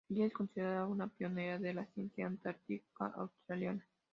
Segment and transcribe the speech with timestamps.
[0.09, 3.85] Ella es considerada una pionera de la ciencia antártica australiana.